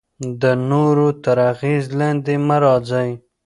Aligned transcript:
د 0.41 0.43
نورو 0.69 1.07
تر 1.23 1.37
اغیز 1.51 1.83
لاندې 1.99 2.33
مه 2.47 2.57
راځئ. 2.63 3.09